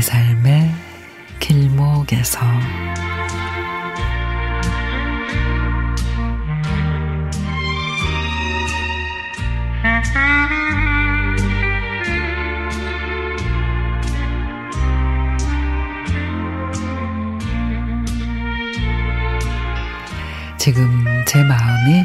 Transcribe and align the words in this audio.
삶의 0.00 0.74
길목에서 1.38 2.40
지금 20.58 21.04
제 21.28 21.44
마음이 21.44 22.04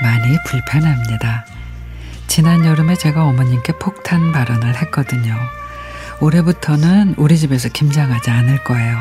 많이 0.00 0.36
불편합니다. 0.46 1.44
지난 2.28 2.64
여름에 2.64 2.94
제가 2.94 3.24
어머님께 3.24 3.72
폭탄 3.80 4.30
발언을 4.30 4.76
했거든요. 4.82 5.36
올해부터는 6.20 7.14
우리 7.18 7.38
집에서 7.38 7.68
김장하지 7.68 8.30
않을 8.30 8.64
거예요. 8.64 8.96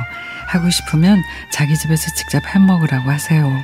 하고 0.47 0.69
싶으면 0.69 1.21
자기 1.51 1.77
집에서 1.77 2.11
직접 2.15 2.43
해 2.47 2.59
먹으라고 2.59 3.09
하세요. 3.09 3.63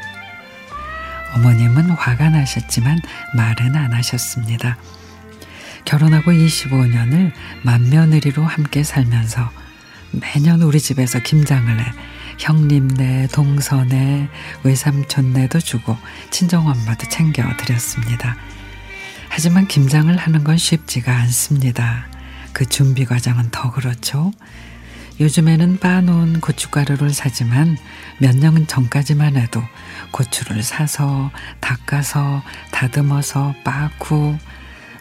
어머님은 1.35 1.91
화가 1.91 2.29
나셨지만 2.29 2.99
말은 3.35 3.75
안 3.75 3.93
하셨습니다. 3.93 4.77
결혼하고 5.85 6.31
25년을 6.31 7.31
맏며느리로 7.63 8.43
함께 8.43 8.84
살면서 8.84 9.49
매년 10.11 10.61
우리 10.61 10.79
집에서 10.79 11.20
김장을 11.20 11.79
해 11.79 11.85
형님네, 12.37 13.27
동서네, 13.31 14.27
외삼촌네도 14.63 15.59
주고 15.59 15.95
친정엄마도 16.31 17.07
챙겨 17.09 17.43
드렸습니다. 17.57 18.35
하지만 19.29 19.67
김장을 19.67 20.17
하는 20.17 20.43
건 20.43 20.57
쉽지가 20.57 21.15
않습니다. 21.15 22.10
그 22.54 22.66
준비 22.68 23.05
과정은 23.05 23.49
더 23.52 23.71
그렇죠. 23.71 24.32
요즘에는 25.20 25.77
빠놓은 25.80 26.41
고춧가루를 26.41 27.12
사지만 27.12 27.77
몇 28.18 28.35
년 28.35 28.66
전까지만 28.66 29.35
해도 29.38 29.62
고추를 30.12 30.63
사서 30.63 31.32
닦아서 31.60 32.41
다듬어서 32.72 33.54
빻고 33.63 34.38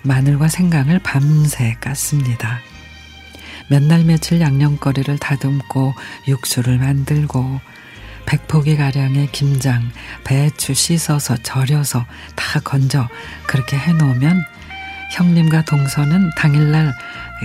마늘과 0.03 0.49
생강을 0.49 0.99
밤새 1.01 1.77
깠습니다. 1.81 2.59
몇 3.69 3.83
날 3.83 4.05
며칠 4.05 4.41
양념거리를 4.41 5.17
다듬고 5.19 5.95
육수를 6.29 6.79
만들고 6.79 7.61
백포기 8.27 8.77
가량의 8.77 9.29
김장, 9.33 9.91
배추 10.25 10.75
씻어서 10.75 11.37
절여서 11.43 12.05
다 12.37 12.61
건져 12.61 13.09
그렇게 13.47 13.77
해놓으면 13.77 14.45
형님과 15.11 15.63
동서는 15.63 16.31
당일날 16.37 16.95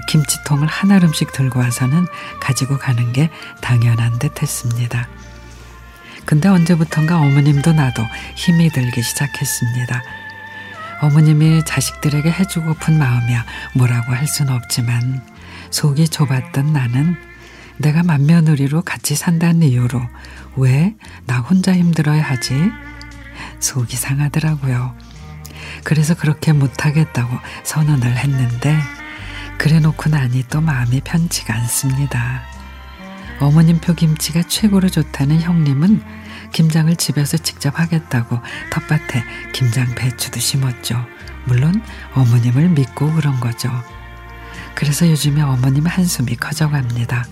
김치통을 0.08 0.68
한 0.68 0.92
알음씩 0.92 1.32
들고 1.32 1.60
와서는 1.60 2.06
가지고 2.40 2.78
가는 2.78 3.12
게 3.14 3.30
당연한 3.62 4.20
듯 4.20 4.42
했습니다. 4.42 5.08
근데 6.26 6.50
언제부턴가 6.50 7.18
어머님도 7.20 7.74
나도 7.74 8.04
힘이 8.36 8.70
들기 8.70 9.02
시작했습니다. 9.02 10.02
어머님이 11.02 11.64
자식들에게 11.66 12.32
해주고픈 12.32 12.98
마음이야 12.98 13.46
뭐라고 13.76 14.14
할 14.14 14.26
순 14.28 14.50
없지만 14.50 15.22
속이 15.72 16.08
좁았던 16.10 16.74
나는 16.74 17.16
내가 17.78 18.02
맏며느리로 18.04 18.82
같이 18.82 19.16
산다는 19.16 19.64
이유로 19.64 20.02
왜 20.56 20.96
나 21.26 21.40
혼자 21.40 21.74
힘들어야 21.74 22.22
하지? 22.24 22.54
속이 23.60 23.96
상하더라고요. 23.98 24.96
그래서 25.84 26.16
그렇게 26.16 26.54
못하겠다고 26.54 27.38
선언을 27.64 28.18
했는데 28.18 28.78
그래 29.58 29.80
놓고 29.80 30.10
나니 30.10 30.44
또 30.50 30.62
마음이 30.62 31.02
편치가 31.02 31.54
않습니다. 31.56 32.42
어머님 33.40 33.80
표 33.80 33.94
김치가 33.94 34.42
최고로 34.44 34.90
좋다는 34.90 35.42
형님은 35.42 36.02
김장을 36.54 36.96
집에서 36.96 37.38
직접 37.38 37.78
하겠다고 37.80 38.40
텃밭에 38.72 39.24
김장 39.54 39.94
배추도 39.96 40.40
심었죠. 40.40 41.06
물론 41.46 41.82
어머님을 42.14 42.70
믿고 42.70 43.12
그런 43.14 43.40
거죠. 43.40 43.70
그래서 44.74 45.10
요즘에 45.10 45.42
어머님 45.42 45.86
한숨이 45.86 46.36
커져갑니다. 46.36 47.26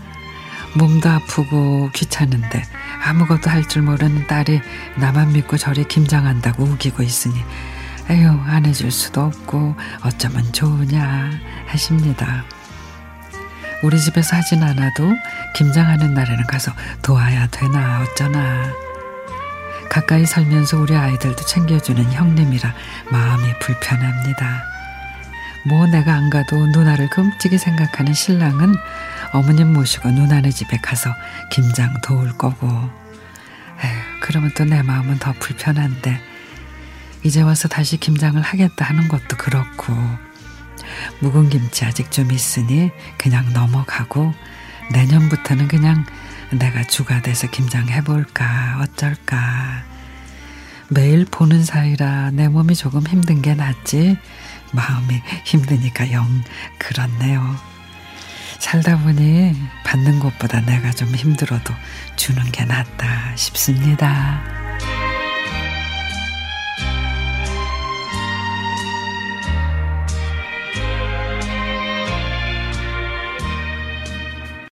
몸도 0.76 1.10
아프고 1.10 1.90
귀찮은데 1.94 2.64
아무것도 3.06 3.50
할 3.50 3.68
줄 3.68 3.84
모르는 3.84 4.28
딸이 4.28 4.62
나만 4.98 5.34
믿고 5.34 5.58
저리 5.58 5.84
김장한다고 5.88 6.64
우기고 6.64 7.04
있으니 7.04 7.36
에휴 8.10 8.30
안 8.46 8.66
해줄 8.66 8.92
수도 8.92 9.22
없고 9.22 9.76
어쩌면 10.04 10.52
좋으냐 10.52 11.32
하십니다. 11.68 12.44
우리 13.82 14.00
집에서 14.00 14.38
하진 14.38 14.64
않아도 14.64 15.12
김장하는 15.56 16.14
날에는 16.14 16.46
가서 16.48 16.72
도와야 17.02 17.48
되나 17.48 18.02
어쩌나 18.02 18.72
가까이 19.90 20.26
살면서 20.26 20.78
우리 20.80 20.96
아이들도 20.96 21.46
챙겨주는 21.46 22.12
형님이라 22.12 22.74
마음이 23.12 23.60
불편합니다. 23.60 24.64
뭐 25.68 25.86
내가 25.88 26.14
안 26.14 26.30
가도 26.30 26.56
누나를 26.68 27.10
끔찍이 27.10 27.58
생각하는 27.58 28.14
신랑은 28.14 28.76
어머님 29.34 29.74
모시고 29.74 30.12
누나네 30.12 30.50
집에 30.52 30.78
가서 30.78 31.10
김장 31.52 31.94
도울 32.04 32.38
거고 32.38 32.68
에휴 32.68 34.20
그러면 34.22 34.52
또 34.56 34.66
내 34.66 34.82
마음은 34.82 35.20
더 35.20 35.34
불편한데 35.40 36.20
이제 37.24 37.42
와서 37.42 37.68
다시 37.68 37.98
김장을 37.98 38.42
하겠다 38.42 38.86
하는 38.86 39.08
것도 39.08 39.38
그렇고 39.38 39.94
묵은 41.22 41.50
김치 41.50 41.86
아직 41.86 42.12
좀 42.12 42.32
있으니 42.32 42.92
그냥 43.18 43.52
넘어가고 43.54 44.34
내년부터는 44.92 45.68
그냥 45.68 46.06
내가 46.52 46.84
주가 46.84 47.22
돼서 47.22 47.50
김장 47.50 47.88
해볼까 47.88 48.80
어쩔까 48.82 49.84
매일 50.90 51.26
보는 51.26 51.64
사이라 51.64 52.32
내 52.32 52.48
몸이 52.48 52.76
조금 52.76 53.06
힘든 53.08 53.42
게 53.42 53.56
낫지 53.56 54.18
마음이 54.74 55.22
힘드니까 55.46 56.12
영 56.12 56.44
그렇네요. 56.78 57.56
살다 58.60 58.98
보니 59.00 59.56
받는 59.86 60.20
것보다 60.20 60.62
내가 60.62 60.92
좀 60.92 61.10
힘들어도 61.10 61.74
주는 62.16 62.44
게 62.52 62.66
낫다 62.66 63.36
싶습니다. 63.36 64.63